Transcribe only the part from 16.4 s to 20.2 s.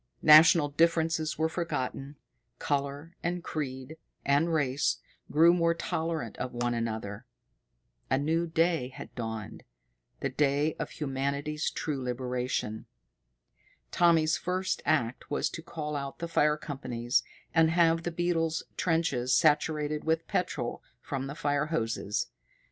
companies and have the beetles' trenches saturated